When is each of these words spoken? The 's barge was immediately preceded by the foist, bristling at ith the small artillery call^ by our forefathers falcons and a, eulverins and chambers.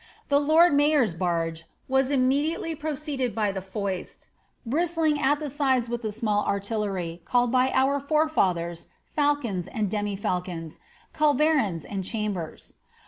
The 0.29 0.39
's 0.43 1.13
barge 1.13 1.65
was 1.87 2.09
immediately 2.09 2.73
preceded 2.73 3.35
by 3.35 3.51
the 3.51 3.61
foist, 3.61 4.29
bristling 4.65 5.19
at 5.21 5.39
ith 5.43 5.57
the 6.01 6.11
small 6.11 6.43
artillery 6.43 7.21
call^ 7.23 7.51
by 7.51 7.69
our 7.71 7.99
forefathers 7.99 8.87
falcons 9.15 9.67
and 9.67 9.93
a, 9.93 10.01
eulverins 10.01 11.85
and 11.87 12.03
chambers. 12.03 12.73